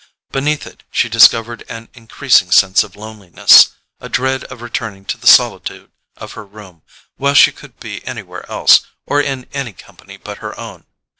[0.31, 5.91] Beneath it she discovered an increasing sense of loneliness—a dread of returning to the solitude
[6.17, 6.81] of her room,
[7.17, 10.85] while she could be anywhere else, or in any company but her own.